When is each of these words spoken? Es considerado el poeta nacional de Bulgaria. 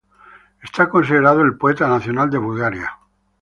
Es 0.63 0.71
considerado 0.89 1.43
el 1.43 1.57
poeta 1.57 1.87
nacional 1.87 2.27
de 2.31 2.39
Bulgaria. 2.39 2.97